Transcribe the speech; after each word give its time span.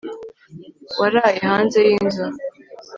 waraye 0.99 1.39
hanze 1.49 1.79
yinzu 1.87 2.25